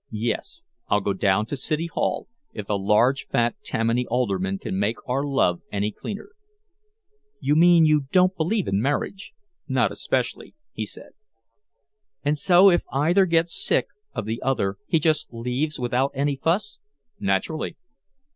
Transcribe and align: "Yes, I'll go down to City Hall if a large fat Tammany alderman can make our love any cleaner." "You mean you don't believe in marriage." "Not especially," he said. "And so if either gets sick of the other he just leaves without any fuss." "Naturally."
"Yes, 0.09 0.63
I'll 0.87 0.99
go 1.01 1.13
down 1.13 1.45
to 1.45 1.55
City 1.55 1.85
Hall 1.85 2.27
if 2.53 2.67
a 2.67 2.73
large 2.73 3.27
fat 3.27 3.55
Tammany 3.63 4.07
alderman 4.07 4.57
can 4.57 4.79
make 4.79 4.97
our 5.07 5.23
love 5.23 5.61
any 5.71 5.91
cleaner." 5.91 6.31
"You 7.39 7.55
mean 7.55 7.85
you 7.85 8.05
don't 8.11 8.35
believe 8.35 8.67
in 8.67 8.81
marriage." 8.81 9.31
"Not 9.67 9.91
especially," 9.91 10.55
he 10.73 10.87
said. 10.87 11.11
"And 12.25 12.35
so 12.35 12.71
if 12.71 12.81
either 12.91 13.27
gets 13.27 13.53
sick 13.55 13.89
of 14.13 14.25
the 14.25 14.41
other 14.41 14.77
he 14.87 14.97
just 14.97 15.31
leaves 15.31 15.77
without 15.79 16.09
any 16.15 16.35
fuss." 16.35 16.79
"Naturally." 17.19 17.77